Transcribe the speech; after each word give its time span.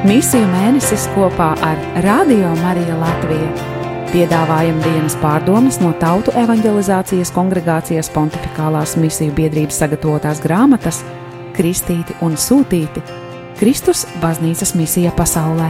Misiju 0.00 0.46
mēnesis 0.48 1.02
kopā 1.12 1.50
ar 1.60 1.80
Radio 2.00 2.54
Mariju 2.56 2.94
Latviju. 2.96 3.48
Piedāvājam 4.08 4.78
dienas 4.80 5.12
pārdomas 5.20 5.76
no 5.82 5.90
Tautu 6.00 6.32
evanģelizācijas 6.40 7.28
kongregācijas 7.36 8.08
pontificālās 8.14 8.94
misiju 8.96 9.34
biedrības 9.36 9.76
sagatavotās 9.82 10.40
grāmatas 10.40 11.02
Kristīti 11.52 12.16
un 12.24 12.38
Sūtīti- 12.40 13.02
Kristus 13.60 14.06
baznīcas 14.22 14.72
misija 14.74 15.12
pasaulē. 15.12 15.68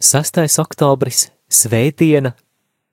6. 0.00 0.58
oktobris, 0.58 1.30
Svētdiena, 1.46 2.34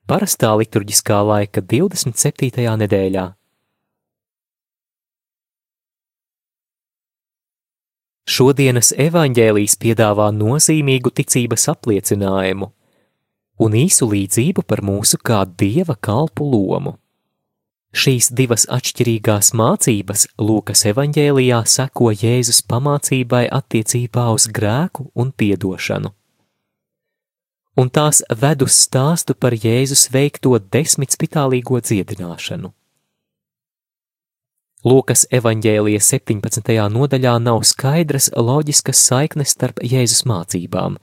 parastā 0.06 0.54
liturģiskā 0.54 1.18
laika 1.26 1.60
27. 1.60 2.78
nedēļā. 2.78 3.37
Šodienas 8.28 8.92
evaņģēlijas 9.00 9.78
piedāvā 9.80 10.28
nozīmīgu 10.36 11.12
ticības 11.16 11.68
apliecinājumu 11.72 12.68
un 13.64 13.74
īsu 13.74 14.06
līdzību 14.10 14.62
par 14.68 14.84
mūsu 14.84 15.18
kā 15.24 15.40
dieva 15.62 15.96
kalpu 15.96 16.46
lomu. 16.46 16.98
Šīs 17.96 18.28
divas 18.36 18.68
atšķirīgās 18.68 19.54
mācības 19.56 20.26
Lūkas 20.38 20.84
evaņģēlijā 20.92 21.62
seko 21.64 22.12
Jēzus 22.12 22.60
pamācībai 22.68 23.46
attiecībā 23.48 24.28
uz 24.36 24.46
grēku 24.52 25.08
un 25.16 25.32
piedošanu 25.32 26.12
un 27.78 27.90
tās 27.94 28.24
ved 28.42 28.64
uz 28.66 28.74
stāstu 28.74 29.36
par 29.38 29.54
Jēzus 29.54 30.08
veikto 30.10 30.58
desmit 30.74 31.14
spitālīgo 31.14 31.78
dziedināšanu. 31.78 32.72
Lūkas 34.88 35.26
evanģēlijas 35.34 36.06
17. 36.14 36.70
nodaļā 36.94 37.32
nav 37.42 37.64
skaidras 37.66 38.28
loģiskas 38.32 39.00
saiknes 39.08 39.50
starp 39.52 39.82
Jēzus 39.84 40.22
mācībām, 40.28 40.94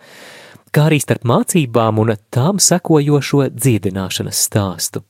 kā 0.73 0.85
arī 0.87 0.97
starp 1.03 1.25
mācībām 1.27 1.99
un 2.01 2.13
tām 2.33 2.61
sekojošo 2.63 3.49
dziedināšanas 3.51 4.39
stāstu. 4.47 5.03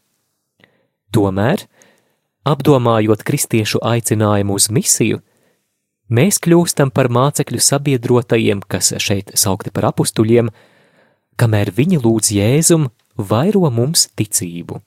Tomēr, 1.16 1.64
apdomājot 2.44 3.23
kristiešu 3.30 3.80
aicinājumu 3.86 4.58
uz 4.58 4.68
misiju, 4.73 5.22
mēs 6.09 6.42
kļūstam 6.44 6.92
par 6.92 7.12
mācekļu 7.20 7.62
sabiedrotajiem, 7.70 8.66
kas 8.68 8.92
šeit 8.98 9.31
saukti 9.40 9.72
par 9.72 9.92
apustuļiem, 9.94 10.50
kamēr 11.40 11.72
viņi 11.80 12.02
lūdz 12.02 12.34
Jēzum, 12.42 12.90
vairo 13.16 13.70
mums 13.70 14.09
ticību. 14.18 14.81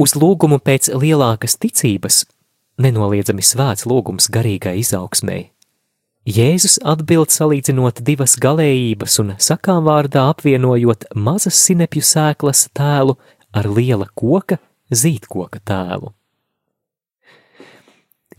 Uz 0.00 0.14
lūgumu 0.16 0.56
pēc 0.64 0.88
lielākas 0.96 1.58
ticības 1.60 2.22
nenoliedzami 2.80 3.44
svēts 3.44 3.84
lūgums 3.84 4.30
garīgai 4.32 4.78
izaugsmēji. 4.80 5.50
Jēzus 6.30 6.78
atbild 6.84 7.32
salīdzinot 7.32 8.00
divas 8.04 8.36
galējības 8.40 9.18
un 9.22 9.34
sakām 9.40 9.84
vārdā 9.88 10.26
apvienojot 10.30 11.06
mazas 11.16 11.58
sinepju 11.66 12.04
sēklas 12.04 12.66
tēlu 12.76 13.16
ar 13.56 13.68
liela 13.68 14.06
koka 14.14 14.60
zīdkoka 14.92 15.60
tēlu. 15.64 16.12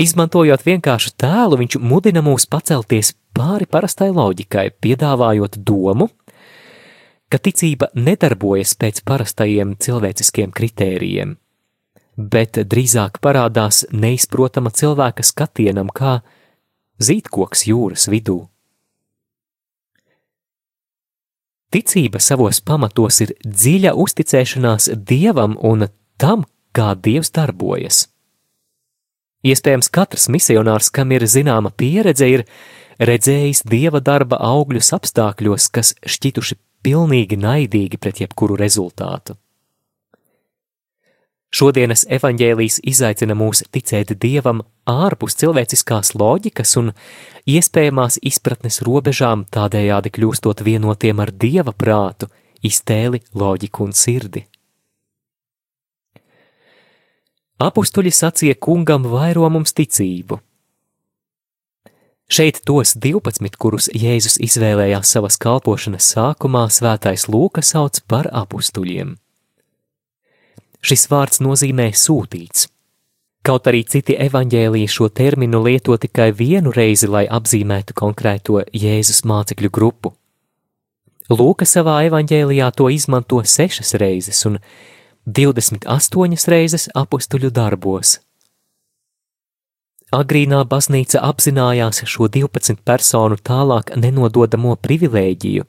Izmantojot 0.01 0.63
vienkāršu 0.65 1.13
tēlu, 1.19 1.59
viņš 1.61 1.77
mudina 1.77 2.23
mūs 2.25 2.47
pacelties 2.49 3.13
pāri 3.37 3.67
parastai 3.69 4.09
loģikai, 4.13 4.71
piedāvājot 4.81 5.59
domu, 5.61 6.09
ka 7.29 7.37
ticība 7.37 7.91
nedarbojas 7.93 8.73
pēc 8.81 9.03
parastajiem 9.05 9.75
cilvēciskiem 9.81 10.53
kritērijiem, 10.57 11.35
bet 12.31 12.59
drīzāk 12.71 13.19
parādās 13.23 13.85
neizprotama 13.91 14.71
cilvēka 14.75 15.25
skatienam, 15.25 15.89
kā 15.89 16.19
zīdkoks 17.01 17.65
jūras 17.71 18.07
vidū. 18.11 18.43
Ticība 21.71 22.19
savos 22.19 22.59
pamatos 22.59 23.21
ir 23.23 23.35
dziļa 23.45 23.93
uzticēšanās 23.95 24.89
Dievam 25.07 25.55
un 25.63 25.87
tam, 26.19 26.43
kā 26.75 26.91
Dievs 26.99 27.31
darbojas. 27.31 28.09
Iespējams, 29.41 29.89
katrs 29.89 30.27
misionārs, 30.29 30.91
kam 30.93 31.13
ir 31.15 31.25
zināma 31.25 31.71
pieredze, 31.73 32.27
ir 32.27 32.43
redzējis 33.01 33.63
dieva 33.65 34.01
darba 34.03 34.37
augļus 34.37 34.91
apstākļos, 34.99 35.69
kas 35.73 35.95
šķituši 36.05 36.59
pilnīgi 36.85 37.39
naidīgi 37.41 37.97
pret 37.97 38.21
jebkuru 38.21 38.59
rezultātu. 38.59 39.39
Šodienas 41.51 42.05
evaņģēlijas 42.07 42.77
izaicina 42.87 43.35
mūs 43.35 43.65
ticēt 43.75 44.13
dievam 44.23 44.61
ārpus 44.87 45.35
cilvēciskās 45.41 46.13
loģikas 46.15 46.77
un 46.79 46.93
iespējamās 47.43 48.21
izpratnes 48.23 48.79
robežām, 48.87 49.43
tādējādi 49.51 50.13
kļūstot 50.15 50.63
vienotiem 50.63 51.19
ar 51.19 51.33
dieva 51.35 51.73
prātu, 51.75 52.29
iztēli, 52.63 53.19
loģiku 53.35 53.83
un 53.83 53.91
sirdi. 53.91 54.45
Apustuļi 57.61 58.13
sacīja 58.15 58.55
kungam 58.55 59.03
vairo 59.11 59.49
mums 59.51 59.75
ticību. 59.77 60.39
Šeit 62.31 62.61
tos 62.63 62.95
12, 62.95 63.59
kurus 63.59 63.89
Jēzus 63.91 64.39
izvēlējās 64.39 65.11
savas 65.17 65.35
kalpošanas 65.35 66.07
sākumā, 66.15 66.63
svētais 66.71 67.27
Lūka 67.27 67.59
sauc 67.59 67.99
par 68.07 68.31
apustuļiem. 68.31 69.17
Šis 70.81 71.07
vārds 71.11 71.41
nozīmē 71.45 71.91
sūtīts. 71.93 72.67
Kaut 73.45 73.65
arī 73.69 73.81
citi 73.89 74.13
evaņģēlīji 74.21 74.89
šo 74.89 75.07
terminu 75.09 75.63
lieto 75.65 75.95
tikai 75.97 76.29
vienu 76.37 76.73
reizi, 76.73 77.07
lai 77.09 77.23
apzīmētu 77.25 77.95
konkrēto 77.97 78.61
Jēzus 78.69 79.23
mācekļu 79.25 79.71
grupu. 79.73 80.13
Lūka 81.31 81.65
savā 81.65 82.01
evaņģēlijā 82.09 82.67
to 82.77 82.89
izmanto 82.93 83.39
sešas 83.45 83.95
reizes, 84.01 84.41
un 84.45 84.59
28 85.25 86.49
reizes 86.53 86.89
apstuļu 86.97 87.49
darbos. 87.55 88.19
Agrīnā 90.11 90.65
baznīca 90.67 91.21
apzinājās 91.23 92.03
šo 92.03 92.27
12 92.27 92.81
personu 92.83 93.37
tālāk 93.39 93.93
nenododamo 93.95 94.75
privilēģiju. 94.75 95.63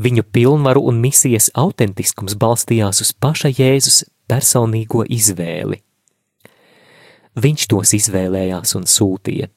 Viņu 0.00 0.24
pilnvaru 0.32 0.82
un 0.90 0.98
misijas 1.04 1.52
autentiskums 1.54 2.34
balstījās 2.40 3.04
uz 3.04 3.12
paša 3.14 3.52
Jēzus 3.54 4.02
personīgo 4.30 5.04
izvēli. 5.06 5.80
Viņš 7.40 7.66
tos 7.70 7.94
izvēlējās 7.98 8.76
un 8.78 8.86
sūtīja. 8.90 9.50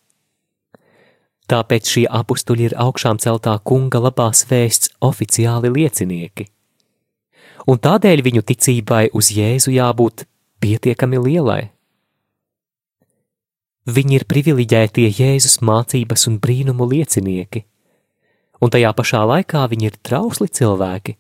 Tāpēc 1.50 1.94
šie 1.96 2.08
apstuļi 2.22 2.70
ir 2.70 2.76
augšām 2.80 3.20
celtā 3.20 3.58
kunga 3.68 4.00
labās 4.02 4.46
vēsts 4.50 4.94
oficiāli 5.04 5.74
liecinieki 5.74 6.48
un 7.68 7.80
tādēļ 7.80 8.24
viņu 8.26 8.44
ticībai 8.48 9.08
uz 9.16 9.32
Jēzu 9.34 9.74
jābūt 9.74 10.26
pietiekami 10.64 11.20
lielai. 11.24 11.62
Viņi 13.84 14.20
ir 14.20 14.26
privileģētie 14.28 15.10
Jēzus 15.12 15.60
mācības 15.64 16.28
un 16.30 16.40
brīnumu 16.44 16.88
liecinieki, 16.88 17.66
un 18.64 18.72
tajā 18.72 18.94
pašā 18.96 19.24
laikā 19.28 19.66
viņi 19.72 19.90
ir 19.90 20.00
trausli 20.00 20.48
cilvēki, 20.48 21.18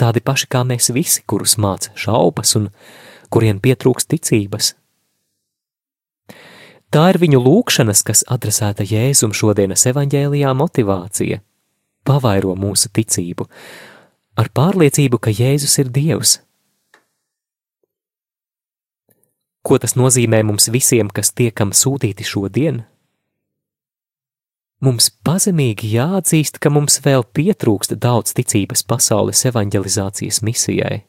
tādi 0.00 0.22
paši 0.24 0.48
kā 0.52 0.62
mēs 0.68 0.90
visi, 0.94 1.22
kurus 1.26 1.56
māca 1.60 1.92
šaubas 1.98 2.56
un 2.58 2.70
kuriem 3.32 3.60
pietrūks 3.62 4.08
ticības. 4.10 4.74
Tā 6.94 7.08
ir 7.10 7.18
viņu 7.18 7.42
lūkšanas, 7.42 8.04
kas 8.06 8.22
adresēta 8.30 8.86
Jēzum 8.86 9.34
šodienas 9.34 9.82
evaņģēlijā 9.90 10.52
motivācija, 10.56 11.40
pavairo 12.06 12.54
mūsu 12.56 12.92
ticību 12.94 13.48
ar 14.36 14.50
pārliecību, 14.54 15.18
ka 15.18 15.32
Jēzus 15.34 15.78
ir 15.82 15.90
Dievs. 15.92 16.38
Ko 19.66 19.80
tas 19.82 19.96
nozīmē 19.98 20.44
mums 20.46 20.68
visiem, 20.70 21.08
kas 21.10 21.32
tiekam 21.34 21.72
sūtīti 21.74 22.22
šodien? 22.22 22.84
Mums 24.84 25.08
pazemīgi 25.24 25.94
jāatzīst, 25.94 26.58
ka 26.60 26.68
mums 26.68 26.98
vēl 27.04 27.24
pietrūkst 27.32 27.94
daudz 27.96 28.34
ticības 28.36 28.82
pasaules 28.84 29.40
evanģelizācijas 29.48 30.42
misijai. 30.44 31.06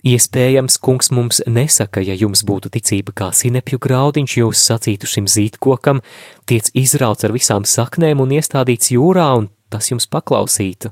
Iespējams, 0.00 0.78
kungs 0.80 1.10
mums 1.12 1.42
nesaka, 1.46 2.00
ja 2.00 2.16
jums 2.16 2.40
būtu 2.48 2.72
ticība 2.72 3.12
kā 3.14 3.28
sinepju 3.36 3.78
graudiņš, 3.84 4.36
jūs 4.40 4.62
sacītu 4.64 5.06
šim 5.06 5.28
zīdkokam, 5.28 6.00
tiec 6.48 6.72
izrauts 6.74 7.28
ar 7.28 7.36
visām 7.36 7.68
saknēm 7.68 8.24
un 8.24 8.32
iestādīts 8.32 8.94
jūrā, 8.96 9.28
un 9.36 9.50
tas 9.68 9.92
jums 9.92 10.08
paklausītu. 10.10 10.90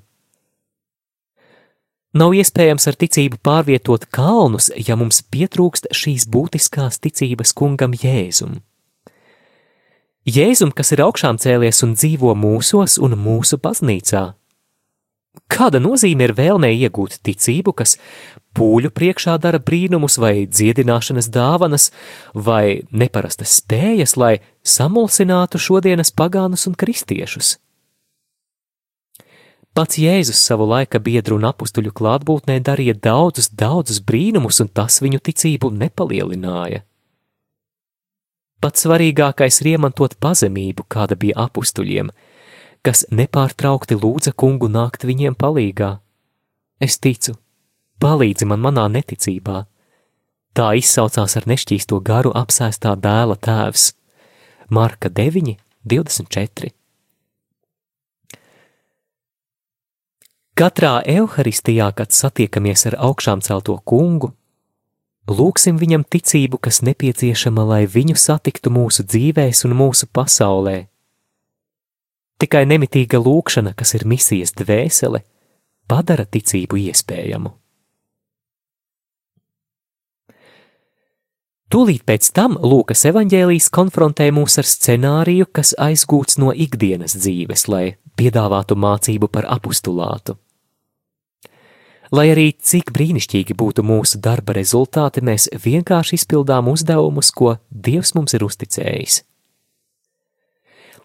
Nav 2.18 2.36
iespējams 2.36 2.86
ar 2.88 3.00
ticību 3.00 3.40
pārvietot 3.44 4.06
kalnus, 4.14 4.70
ja 4.76 4.94
mums 4.96 5.24
pietrūkst 5.26 5.90
šīs 5.90 6.28
būtiskās 6.28 7.00
ticības 7.02 7.56
kungam 7.56 7.96
Jēzum. 7.96 8.60
Jēzum, 10.28 10.74
kas 10.76 10.92
ir 10.92 11.00
augšām 11.00 11.38
cēlies 11.40 11.78
un 11.86 11.94
dzīvo 11.96 12.34
mūsos 12.36 12.98
un 13.00 13.14
mūsu 13.16 13.56
baznīcā. 13.62 14.24
Kāda 15.48 15.80
nozīme 15.80 16.26
ir 16.26 16.34
vēlmē 16.36 16.68
iegūt 16.74 17.20
ticību, 17.24 17.72
kas 17.78 17.96
pūļu 18.58 18.90
priekšā 18.92 19.38
dara 19.40 19.60
brīnumus, 19.62 20.18
vai 20.20 20.48
dziedināšanas 20.50 21.30
dāvanas, 21.32 21.88
vai 22.34 22.82
neparastas 22.90 23.54
spējas, 23.62 24.16
lai 24.20 24.34
samulsinātu 24.66 25.60
šodienas 25.62 26.12
pagānus 26.12 26.66
un 26.68 26.76
kristiešus? 26.76 27.54
Pats 29.78 30.00
Jēzus 30.02 30.42
savu 30.42 30.66
laika 30.66 30.98
biedru 30.98 31.38
un 31.38 31.46
apstuļu 31.48 31.94
klātbūtnē 31.94 32.58
darīja 32.66 32.98
daudzus, 32.98 33.48
daudzus 33.54 34.02
brīnumus, 34.04 34.58
un 34.64 34.68
tas 34.74 34.98
viņu 35.04 35.22
ticību 35.22 35.70
nepalielināja. 35.78 36.82
Pats 38.58 38.82
svarīgākais 38.86 39.60
ir 39.62 39.74
iemantot 39.76 40.16
pazemību, 40.18 40.88
kāda 40.90 41.14
bija 41.14 41.46
apstuļiem, 41.46 42.10
kas 42.82 43.04
nepārtraukti 43.14 43.98
lūdza 43.98 44.32
kungu 44.34 44.66
nākt 44.70 45.06
viņiem 45.06 45.36
palīgā. 45.38 45.98
Es 46.82 46.98
ticu, 46.98 47.36
palīdzi 48.02 48.48
man 48.50 48.62
manā 48.64 48.88
neticībā. 48.90 49.62
Tā 50.58 50.72
izsaucās 50.74 51.36
ar 51.38 51.46
nešķīsto 51.46 52.00
garu 52.02 52.32
apsēstā 52.34 52.96
dēla 52.98 53.38
tēvs. 53.38 53.92
Marka 54.74 55.10
9, 55.10 55.54
24. 55.86 56.74
Katrā 60.58 60.96
evaharistijā, 61.06 61.92
kad 61.94 62.10
satiekamies 62.10 62.88
ar 62.90 62.96
augšām 63.06 63.38
celto 63.46 63.76
kungu, 63.86 64.32
lūksim 65.28 65.78
viņam 65.78 66.04
ticību, 66.08 66.58
kas 66.60 66.80
nepieciešama, 66.86 67.64
lai 67.68 67.82
viņu 67.86 68.16
satiktu 68.16 68.72
mūsu 68.72 69.04
dzīvēs 69.04 69.64
un 69.68 69.76
mūsu 69.76 70.08
pasaulē. 70.12 70.88
Tikai 72.38 72.64
nemitīga 72.70 73.18
lūkšana, 73.20 73.74
kas 73.74 73.96
ir 73.98 74.06
misijas 74.06 74.54
dvēsele, 74.56 75.24
padara 75.90 76.24
ticību 76.24 76.78
iespējamu. 76.88 77.54
Tūlīt 81.68 82.06
pēc 82.08 82.30
tam 82.32 82.54
Lūkas 82.64 83.02
evanģēlijs 83.10 83.66
konfrontē 83.68 84.30
mūs 84.32 84.56
ar 84.62 84.64
scenāriju, 84.64 85.50
kas 85.52 85.74
aizgūts 85.76 86.38
no 86.40 86.54
ikdienas 86.56 87.12
dzīves, 87.18 87.66
lai 87.68 87.98
piedāvātu 88.16 88.78
mācību 88.78 89.28
par 89.28 89.44
apustulātu. 89.52 90.38
Lai 92.14 92.30
arī 92.32 92.50
cik 92.56 92.92
brīnišķīgi 92.96 93.56
būtu 93.58 93.84
mūsu 93.84 94.20
darba 94.24 94.54
rezultāti, 94.56 95.20
mēs 95.20 95.50
vienkārši 95.52 96.16
izpildām 96.16 96.70
uzdevumus, 96.72 97.30
ko 97.36 97.58
Dievs 97.68 98.14
mums 98.16 98.32
ir 98.36 98.46
uzticējis. 98.46 99.22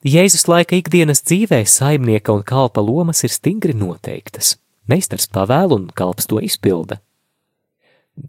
Jēzus 0.03 0.49
laika 0.51 0.75
ikdienas 0.75 1.23
dzīvē 1.23 1.61
saimnieka 1.67 2.33
un 2.35 2.43
kalpa 2.43 2.83
lomas 2.83 3.23
ir 3.23 3.31
stingri 3.31 3.75
noteiktas. 3.75 4.57
Meistars 4.87 5.29
pavēl 5.31 5.75
un 5.75 5.85
kalps 5.95 6.27
to 6.27 6.41
izpilda. 6.43 6.99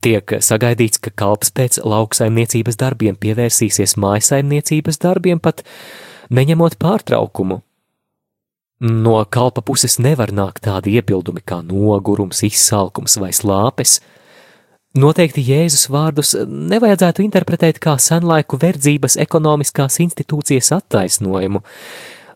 Tiek 0.01 0.37
sagaidīts, 0.41 1.01
ka 1.03 1.11
kalps 1.11 1.51
pēc 1.55 1.81
lauksaimniecības 1.83 2.79
darbiem 2.81 3.19
pievērsīsies 3.21 3.99
mājasaimniecības 4.01 5.01
darbiem, 5.03 5.43
pat 5.43 5.65
neņemot 6.31 6.79
pārtraukumu, 6.81 7.61
No 8.81 9.21
kalpa 9.31 9.63
puses 9.63 10.01
nevar 10.03 10.33
nākt 10.35 10.65
tādi 10.67 10.97
iebildumi 10.99 11.45
kā 11.47 11.61
nogurums, 11.63 12.43
izsalkums 12.43 13.17
vai 13.23 13.31
slāpes. 13.31 14.01
Noteikti 14.99 15.43
Jēzus 15.47 15.89
vārdus 15.91 16.35
nevajadzētu 16.47 17.23
interpretēt 17.23 17.79
kā 17.83 17.97
senlaiku 17.99 18.59
verdzības 18.63 19.17
ekonomiskās 19.23 20.01
institūcijas 20.03 20.73
attaisnojumu. 20.75 21.63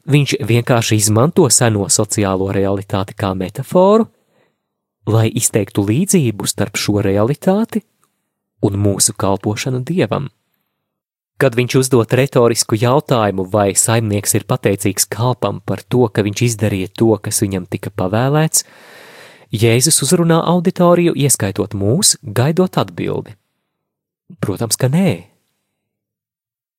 Viņš 0.08 0.38
vienkārši 0.48 0.98
izmanto 0.98 1.44
seno 1.52 1.86
sociālo 1.92 2.48
realitāti 2.54 3.14
kā 3.18 3.34
metaforu, 3.34 4.08
lai 5.10 5.28
izteiktu 5.28 5.84
līdzību 5.90 6.48
starp 6.48 6.78
šo 6.80 7.02
realitāti 7.04 7.82
un 8.62 8.78
mūsu 8.78 9.14
kalpošanu 9.18 9.82
dievam. 9.86 10.30
Kad 11.38 11.54
viņš 11.54 11.76
uzdod 11.78 12.12
retorisku 12.18 12.74
jautājumu, 12.74 13.44
vai 13.46 13.70
saimnieks 13.78 14.34
ir 14.34 14.46
pateicīgs 14.50 15.06
kalpam 15.06 15.60
par 15.62 15.84
to, 15.86 16.08
ka 16.10 16.24
viņš 16.26 16.42
izdarīja 16.48 16.90
to, 16.98 17.12
kas 17.22 17.44
viņam 17.44 17.68
tika 17.70 17.94
pavēlēts, 17.94 18.64
Jēzus 19.48 20.02
uzrunā 20.04 20.42
auditoriju, 20.44 21.14
ieskaitot 21.16 21.72
mūs, 21.72 22.18
gaidot 22.20 22.74
atbildi. 22.76 23.32
Protams, 24.44 24.76
ka 24.76 24.90
nē. 24.92 25.12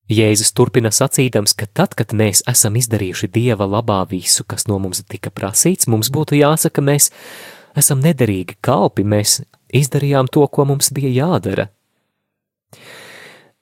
Jēzus 0.10 0.54
turpina 0.54 0.92
sacīdams, 0.94 1.56
ka 1.58 1.66
tad, 1.66 1.96
kad 1.98 2.14
mēs 2.14 2.44
esam 2.50 2.78
izdarījuši 2.78 3.32
Dieva 3.34 3.66
labā 3.66 4.04
visu, 4.10 4.46
kas 4.46 4.68
no 4.70 4.78
mums 4.82 5.02
tika 5.10 5.34
prasīts, 5.34 5.90
mums 5.90 6.12
būtu 6.14 6.38
jāsaka, 6.38 6.82
mēs 6.86 7.10
esam 7.78 8.06
nederīgi 8.06 8.60
kalpi, 8.62 9.06
mēs 9.06 9.40
izdarījām 9.74 10.30
to, 10.30 10.46
ko 10.46 10.66
mums 10.70 10.92
bija 10.94 11.10
jādara. 11.14 11.70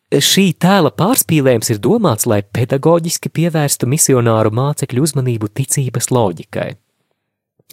Šī 0.08 0.54
tēla 0.56 0.94
pārspīlējums 0.96 1.74
ir 1.74 1.80
domāts, 1.84 2.24
lai 2.32 2.40
pedagoģiski 2.40 3.28
pievērstu 3.28 3.90
misionāru 3.92 4.54
mācekļu 4.56 5.04
uzmanību 5.04 5.50
ticības 5.52 6.08
loģikai. 6.16 6.70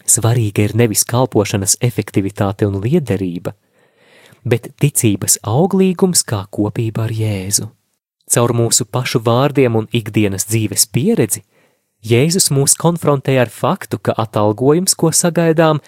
Svarīga 0.02 0.64
ir 0.66 0.75
nevis 0.75 1.04
kalpošanas 1.06 1.76
efektivitāte 1.78 2.66
un 2.66 2.81
liederība, 2.82 3.54
bet 4.42 4.72
ticības 4.82 5.38
auglīgums 5.46 6.26
kā 6.26 6.42
kopība 6.50 7.06
ar 7.06 7.14
Jēzu. 7.14 7.70
Caur 8.26 8.56
mūsu 8.58 8.88
pašu 8.90 9.22
vārdiem 9.22 9.78
un 9.78 9.86
ikdienas 9.94 10.48
dzīves 10.50 10.88
pieredzi 10.90 11.44
Jēzus 12.04 12.50
mūs 12.50 12.75
konfrontē 12.76 13.38
ar 13.40 13.48
faktu, 13.48 13.96
ka 14.02 14.12
atalgojums, 14.19 14.92
ko 14.98 15.08
sagaidām, 15.14 15.78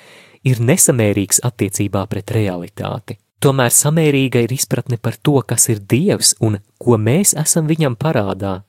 ir 0.46 0.62
nesamērīgs 0.62 1.42
attiecībā 1.44 2.06
pret 2.08 2.30
realitāti. 2.32 3.18
Tomēr 3.40 3.72
samērīga 3.72 4.40
ir 4.46 4.54
izpratne 4.56 4.96
par 4.96 5.18
to, 5.20 5.36
kas 5.44 5.68
ir 5.68 5.82
Dievs 5.82 6.34
un 6.40 6.58
ko 6.80 6.96
mēs 6.96 7.34
esam 7.36 7.68
viņam 7.68 7.98
parādā. 8.00 8.62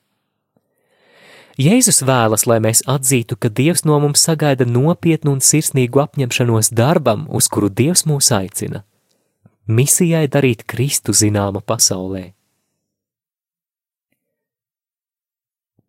Jēzus 1.58 2.04
vēlas, 2.06 2.44
lai 2.46 2.60
mēs 2.62 2.84
atzītu, 2.86 3.34
ka 3.34 3.48
Dievs 3.50 3.82
no 3.88 3.96
mums 3.98 4.22
sagaida 4.22 4.62
nopietnu 4.68 5.32
un 5.34 5.40
sirsnīgu 5.42 6.04
apņemšanos 6.04 6.70
darbam, 6.70 7.24
uz 7.34 7.48
kuru 7.50 7.66
Dievs 7.68 8.04
mūs 8.06 8.30
aicina- 8.30 8.84
misijai 9.78 10.28
darīt 10.28 10.66
Kristu 10.66 11.12
zināma 11.12 11.60
pasaulē. 11.60 12.32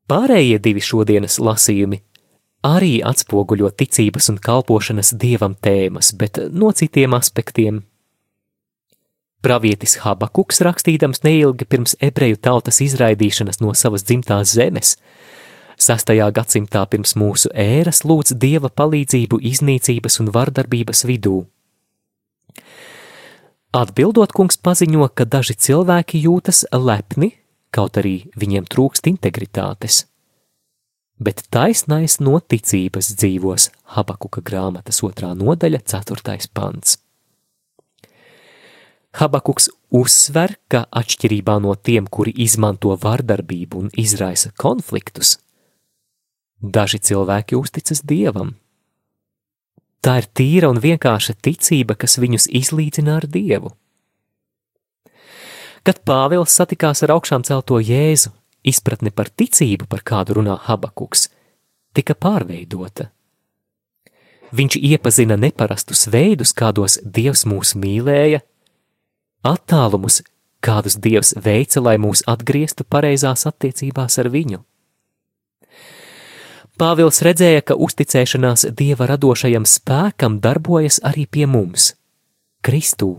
Pārējie 0.10 0.58
divi 0.58 0.82
šodienas 0.82 1.38
lasījumi 1.38 2.02
arī 2.66 3.04
atspoguļo 3.06 3.70
ticības 3.70 4.30
un 4.32 4.38
kalpošanas 4.38 5.14
dievam 5.14 5.54
tēmas, 5.56 6.18
bet 6.18 6.40
no 6.52 6.72
citiem 6.72 7.14
aspektiem 7.14 7.84
Pravietis 9.40 9.96
Habakuks 10.04 10.60
rakstījams 10.68 11.24
neilgi 11.24 11.64
pirms 11.64 11.96
ebreju 12.04 12.42
tautas 12.44 12.82
izraidīšanas 12.84 13.62
no 13.64 13.72
savas 13.72 14.04
dzimtās 14.04 14.52
zemes, 14.52 14.98
6. 15.80 16.12
gadsimtā 16.36 16.82
pirms 16.92 17.14
mūsu 17.16 17.48
ēras 17.56 18.04
lūdz 18.04 18.34
dieva 18.36 18.68
palīdzību 18.68 19.40
iznīcības 19.48 20.20
un 20.20 20.34
vardarbības 20.36 21.06
vidū. 21.08 21.38
Atbildot, 23.72 24.36
kungs 24.36 24.60
paziņo, 24.60 25.08
ka 25.16 25.24
daži 25.24 25.56
cilvēki 25.56 26.20
jūtas 26.26 26.66
lepni, 26.76 27.32
kaut 27.72 27.96
arī 28.02 28.18
viņiem 28.36 28.68
trūkst 28.68 29.08
integritātes. 29.08 30.04
Bet 31.16 31.46
taisnais 31.54 32.20
no 32.20 32.42
ticības 32.44 33.14
dzīvos 33.16 33.72
Habakuka 33.96 34.44
grāmatas 34.44 35.00
otrā 35.08 35.32
nodaļa, 35.32 35.86
ceturtais 35.88 36.52
pants. 36.52 36.98
Habakuks 39.18 39.72
uzsver, 39.90 40.54
ka 40.70 40.84
atšķirībā 40.94 41.58
no 41.64 41.74
tiem, 41.74 42.06
kuri 42.06 42.34
izmanto 42.46 42.94
vardarbību 42.94 43.84
un 43.84 43.92
izraisa 43.98 44.52
konfliktus, 44.54 45.40
daži 46.62 47.00
cilvēki 47.02 47.58
uzticas 47.58 48.04
dievam. 48.06 48.54
Tā 50.00 50.20
ir 50.22 50.30
tīra 50.32 50.70
un 50.72 50.80
vienkārša 50.80 51.40
ticība, 51.42 51.98
kas 51.98 52.20
viņus 52.22 52.48
izlīdzina 52.56 53.18
ar 53.20 53.26
dievu. 53.28 53.74
Kad 55.84 56.04
Pāvils 56.06 56.54
satikās 56.54 57.02
ar 57.04 57.16
augšām 57.16 57.44
celto 57.48 57.80
Jēzu, 57.82 58.30
izpratne 58.68 59.12
par 59.16 59.32
ticību, 59.32 59.88
par 59.90 60.04
kādu 60.06 60.38
runā 60.38 60.60
Habakuks, 60.68 61.30
tika 61.98 62.14
pārveidota. 62.14 63.10
Viņš 64.56 64.78
iepazina 64.78 65.38
neparastus 65.40 66.08
veidus, 66.12 66.54
kādos 66.54 67.00
Dievs 67.04 67.46
mūs 67.50 67.76
mīlēja 67.80 68.44
attālumus, 69.46 70.22
kādus 70.64 70.98
Dievs 71.00 71.34
veica, 71.40 71.82
lai 71.82 71.98
mūs 72.02 72.24
atgrieztu 72.28 72.84
pareizās 72.84 73.46
attiecībās 73.50 74.20
ar 74.20 74.30
viņu. 74.34 74.64
Pāvils 76.80 77.20
redzēja, 77.26 77.62
ka 77.68 77.76
uzticēšanās 77.76 78.70
Dieva 78.72 79.10
radošajam 79.10 79.66
spēkam 79.68 80.40
darbojas 80.40 81.02
arī 81.04 81.26
pie 81.28 81.44
mums, 81.48 81.94
Kristū. 82.64 83.18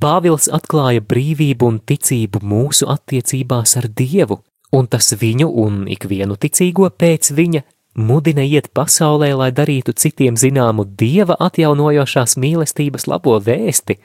Pāvils 0.00 0.48
atklāja 0.52 1.00
brīvību 1.04 1.68
un 1.68 1.78
ticību 1.80 2.40
mūsu 2.44 2.88
attiecībās 2.92 3.76
ar 3.80 3.88
Dievu, 3.88 4.40
un 4.76 4.88
tas 4.92 5.12
viņu 5.16 5.48
un 5.62 5.84
ikvienu 5.92 6.36
ticīgo 6.40 6.88
pēc 6.92 7.32
viņa 7.36 7.62
mudina 7.96 8.44
iet 8.44 8.68
pasaulē, 8.76 9.32
lai 9.34 9.50
darītu 9.52 9.94
citiem 9.96 10.36
zināmu 10.36 10.84
dieva 10.84 11.36
atjaunojošās 11.40 12.36
mīlestības 12.36 13.08
labo 13.08 13.38
vēsti 13.40 13.98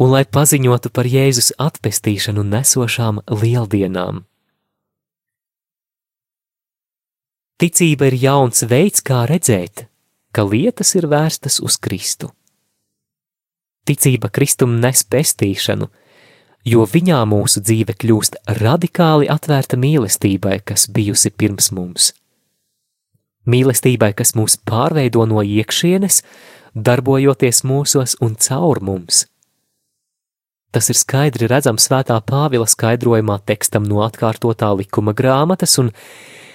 un 0.00 0.12
lai 0.12 0.24
paziņotu 0.24 0.92
par 0.92 1.08
Jēzus 1.08 1.52
atpestīšanu 1.60 2.44
nesošām 2.44 3.22
lieldienām. 3.28 4.22
Ticība 7.62 8.08
ir 8.10 8.16
jauns 8.18 8.64
veids, 8.66 9.02
kā 9.06 9.22
redzēt, 9.30 9.86
ka 10.34 10.42
lietas 10.42 10.96
ir 10.98 11.06
vērstas 11.06 11.60
uz 11.62 11.76
Kristu. 11.78 12.32
Ticība 13.86 14.30
Kristum 14.34 14.80
nes 14.82 15.04
pestīšanu, 15.06 15.86
jo 16.66 16.86
viņā 16.86 17.20
mūsu 17.30 17.62
dzīve 17.62 17.94
kļūst 17.98 18.40
radikāli 18.58 19.30
atvērta 19.30 19.78
mīlestībai, 19.78 20.58
kas 20.66 20.88
bijusi 20.90 21.30
pirms 21.30 21.70
mums. 21.74 22.10
Mīlestībai, 23.48 24.12
kas 24.14 24.36
mūs 24.38 24.58
pārveido 24.68 25.24
no 25.26 25.42
iekšienes, 25.42 26.22
darbojoties 26.74 27.64
mūsos 27.66 28.16
un 28.22 28.36
caur 28.38 28.80
mums. 28.80 29.26
Tas 30.72 30.88
ir 30.88 30.96
skaidri 30.96 31.50
redzams 31.50 31.84
svētā 31.88 32.16
Pāvila 32.24 32.64
skaidrojumā 32.70 33.42
tekstam 33.44 33.84
no 33.84 34.00
atkārtotā 34.06 34.70
likuma 34.78 35.12
grāmatas, 35.12 35.74
un 35.82 35.90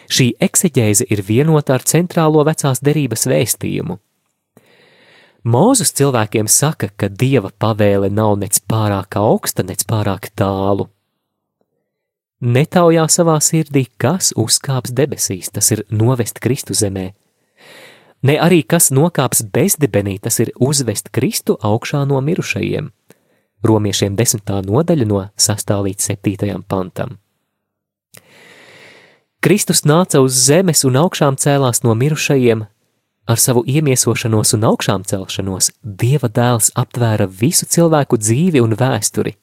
šī 0.10 0.32
ekseģēze 0.42 1.06
ir 1.14 1.22
vienota 1.28 1.76
ar 1.76 1.86
centrālo 1.86 2.42
vecās 2.48 2.82
derības 2.82 3.28
vēstījumu. 3.30 4.00
Mūzus 5.48 5.94
cilvēkiem 5.96 6.48
saka, 6.50 6.90
ka 6.98 7.08
dieva 7.08 7.54
pavēle 7.54 8.10
nav 8.12 8.34
nec 8.42 8.58
pārāk 8.68 9.20
augsta, 9.22 9.64
nec 9.64 9.86
pārāk 9.88 10.32
tālu. 10.36 10.90
Netaujā 12.38 13.08
savā 13.10 13.40
sirdī, 13.42 13.88
kas 13.98 14.30
uzkāps 14.38 14.94
debesīs, 14.94 15.50
tas 15.50 15.72
ir 15.74 15.82
novest 15.90 16.38
Kristu 16.38 16.76
zemē. 16.78 17.08
Ne 18.22 18.36
arī 18.38 18.62
kas 18.62 18.92
nokāps 18.94 19.42
bezdibenī, 19.54 20.20
tas 20.22 20.38
ir 20.40 20.52
uzvest 20.62 21.10
Kristu 21.10 21.58
augšā 21.58 22.04
no 22.06 22.22
mirušajiem. 22.22 22.92
Romiešiem 23.66 24.16
desmitā 24.16 24.62
nodaļa 24.62 25.08
no 25.10 25.24
6. 25.34 25.74
līdz 25.88 26.10
7. 26.14 26.62
pantam. 26.70 27.18
Kristus 29.42 29.82
nāca 29.86 30.22
uz 30.22 30.38
zemes 30.38 30.84
un 30.86 30.98
augšām 31.02 31.38
cēlās 31.42 31.82
no 31.86 31.98
mirušajiem, 31.98 32.66
Ar 33.28 33.36
savu 33.36 33.66
iemiesošanos 33.68 34.54
un 34.56 34.62
augšām 34.70 35.04
celšanos 35.04 35.74
Dieva 35.84 36.30
dēls 36.32 36.70
aptvēra 36.80 37.26
visu 37.28 37.66
cilvēku 37.68 38.16
dzīvi 38.22 38.62
un 38.64 38.76
vēsturi, 38.80 39.34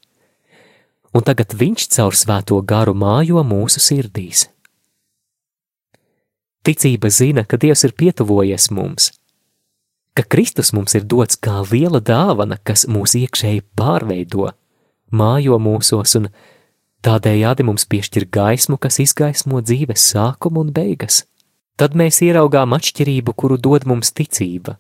un 1.15 1.23
tagad 1.23 1.55
viņš 1.55 1.87
caur 1.95 2.17
svēto 2.19 2.59
garu 2.67 2.95
mājo 2.99 3.43
mūsu 3.47 3.83
sirdīs. 3.83 4.49
Ticība 6.65 7.11
zina, 7.13 7.45
ka 7.45 7.59
Dievs 7.61 7.85
ir 7.85 7.93
pietuvojies 7.93 8.71
mums, 8.73 9.11
ka 10.17 10.25
Kristus 10.25 10.73
mums 10.73 10.95
ir 10.97 11.05
dots 11.05 11.37
kā 11.37 11.61
liela 11.69 12.01
dāvana, 12.01 12.57
kas 12.57 12.87
mūs 12.89 13.17
iekšēji 13.21 13.67
pārveido, 13.77 14.49
mājo 15.13 15.59
mūsos 15.61 16.17
un 16.21 16.31
tādējādi 17.05 17.67
mums 17.69 17.85
piešķir 17.85 18.31
gaismu, 18.33 18.79
kas 18.81 18.99
izgaismo 19.05 19.61
dzīves 19.61 20.09
sākumu 20.15 20.65
un 20.65 20.73
beigas. 20.73 21.25
Tad 21.77 21.97
mēs 21.99 22.23
ieraugām 22.23 22.73
atšķirību, 22.77 23.35
kuru 23.35 23.59
dod 23.59 23.85
mums 23.91 24.15
ticība. 24.15 24.79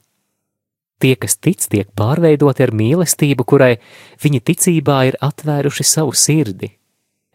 Tie, 1.02 1.14
kas 1.20 1.36
tic, 1.36 1.64
tiek 1.70 1.90
pārveidoti 1.98 2.64
ar 2.64 2.72
mīlestību, 2.76 3.44
kurai 3.44 3.74
viņi 4.22 4.40
ticībā 4.50 4.98
ir 5.10 5.18
atvēruši 5.24 5.86
savu 5.88 6.14
sirdi. 6.16 6.70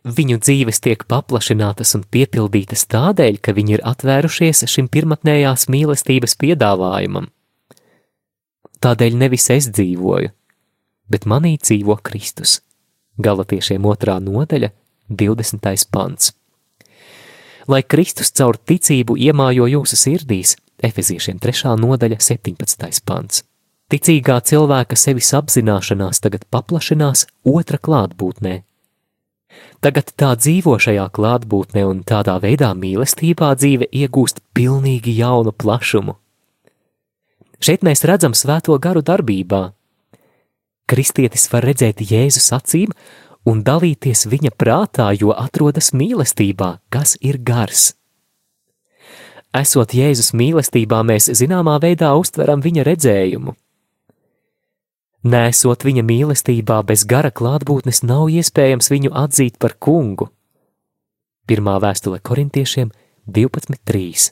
Viņu 0.07 0.39
dzīves 0.39 0.79
tiek 0.79 1.03
paplašinātas 1.11 1.91
un 1.97 2.05
piepildītas 2.07 2.85
tādēļ, 2.89 3.41
ka 3.43 3.53
viņi 3.53 3.77
ir 3.77 3.85
atvērušies 3.91 4.63
šim 4.71 4.87
pirmotnējās 4.87 5.67
mīlestības 5.69 6.37
piedāvājumam. 6.39 7.27
Tādēļ 8.79 9.19
nevis 9.19 9.49
es 9.51 9.67
dzīvoju, 9.75 10.31
bet 11.11 11.27
manī 11.27 11.57
dzīvo 11.59 11.99
Kristus. 11.99 12.61
Galatiešiem 13.19 13.83
otrā 13.91 14.21
nodaļa, 14.23 14.71
20. 15.11 15.89
pants 15.91 16.31
lai 17.69 17.83
Kristus 17.85 18.31
caur 18.33 18.57
ticību 18.57 19.17
iemājo 19.29 19.69
jūsu 19.69 19.99
sirdīs, 19.99 20.55
Efeziešiem 20.79 21.41
3. 21.43 21.75
nodaļa, 21.77 22.17
17. 22.23 23.03
pants. 23.05 23.43
Ticīgā 23.89 24.35
cilvēka 24.45 24.93
sevis 24.93 25.31
apzināšanās 25.33 26.21
tagad 26.21 26.43
paplašinās 26.53 27.23
otra 27.41 27.79
klātbūtnē. 27.81 28.59
Tagad 29.81 30.11
tā 30.13 30.35
dzīvo 30.37 30.75
šajā 30.77 31.07
klātbūtnē 31.15 31.85
un 31.89 32.03
tādā 32.05 32.35
veidā 32.43 32.69
mīlestībā 32.77 33.49
dzīve 33.57 33.87
iegūst 33.89 34.43
pilnīgi 34.53 35.15
jaunu 35.17 35.53
plašumu. 35.55 36.13
Šeit 37.59 37.81
mēs 37.87 38.05
redzam 38.05 38.35
svēto 38.37 38.77
garu 38.77 39.01
darbībā. 39.01 39.61
Kristietis 40.89 41.47
var 41.49 41.65
redzēt 41.65 42.03
Jēzus 42.05 42.51
acīm 42.53 42.93
un 43.49 43.63
dalīties 43.65 44.27
viņa 44.29 44.51
prātā, 44.53 45.07
jo 45.17 45.33
atrodas 45.33 45.89
mīlestībā, 45.97 46.75
kas 46.93 47.15
ir 47.25 47.39
gars. 47.41 47.95
Esot 49.49 49.97
Jēzus 49.97 50.29
mīlestībā, 50.37 51.01
mēs 51.01 51.31
zināmā 51.33 51.79
veidā 51.81 52.13
uztveram 52.21 52.61
viņa 52.61 52.85
redzējumu. 52.85 53.55
Nesot 55.19 55.83
viņa 55.83 56.03
mīlestībā, 56.07 56.79
bez 56.87 57.03
gara 57.03 57.27
klātbūtnes 57.31 58.05
nav 58.07 58.29
iespējams 58.31 58.87
viņu 58.87 59.11
atzīt 59.11 59.57
par 59.59 59.75
kungu. 59.75 60.29
Pirmā 61.49 61.75
vēstule 61.83 62.21
korintiešiem 62.23 62.93
12.3. 63.27 64.31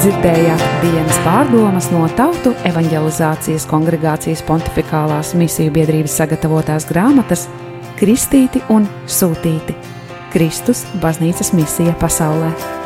Dzirdējāt 0.00 0.62
dienas 0.80 1.18
pārdomas 1.26 1.90
no 1.92 2.06
Tautu 2.16 2.54
evanģelizācijas 2.64 3.68
kongregācijas 3.68 4.42
pontificālās 4.48 5.34
misiju 5.36 5.76
biedrības 5.76 6.16
sagatavotās 6.22 6.88
grāmatas 6.88 7.46
Kristīti 8.00 8.64
un 8.72 8.88
Sūtīti- 9.04 9.76
Kristus 10.32 10.86
baznīcas 11.04 11.52
misija 11.52 11.92
pasaulē. 12.00 12.79